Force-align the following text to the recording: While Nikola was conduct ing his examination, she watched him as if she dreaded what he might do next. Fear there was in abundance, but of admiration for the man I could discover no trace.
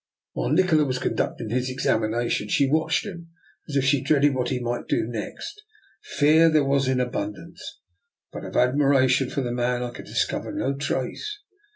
While 0.33 0.49
Nikola 0.53 0.85
was 0.85 0.97
conduct 0.97 1.39
ing 1.41 1.49
his 1.51 1.69
examination, 1.69 2.47
she 2.47 2.65
watched 2.67 3.05
him 3.05 3.29
as 3.69 3.75
if 3.75 3.85
she 3.85 4.01
dreaded 4.01 4.33
what 4.33 4.49
he 4.49 4.59
might 4.59 4.87
do 4.87 5.05
next. 5.05 5.61
Fear 6.01 6.49
there 6.49 6.63
was 6.65 6.87
in 6.87 6.99
abundance, 6.99 7.79
but 8.31 8.43
of 8.43 8.57
admiration 8.57 9.29
for 9.29 9.41
the 9.41 9.53
man 9.53 9.83
I 9.83 9.91
could 9.91 10.05
discover 10.07 10.51
no 10.51 10.73
trace. 10.73 11.43